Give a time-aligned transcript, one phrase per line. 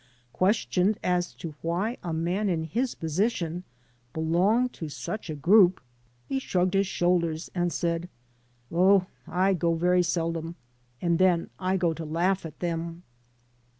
[0.33, 3.63] Ques tioned as to why a man in his position
[4.13, 5.79] belonged to such a group,
[6.27, 8.09] he shrugged his shoulders and said:
[8.71, 10.55] "Oh, I go very seldom,
[11.03, 13.03] and then I go to laugh at them."